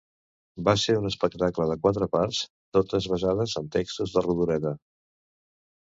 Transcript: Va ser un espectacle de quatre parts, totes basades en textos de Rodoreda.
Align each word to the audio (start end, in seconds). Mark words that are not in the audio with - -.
Va 0.69 0.73
ser 0.83 0.95
un 1.01 1.05
espectacle 1.09 1.67
de 1.73 1.77
quatre 1.85 2.09
parts, 2.17 2.41
totes 2.79 3.11
basades 3.15 3.57
en 3.65 3.71
textos 3.79 4.19
de 4.19 4.29
Rodoreda. 4.31 4.77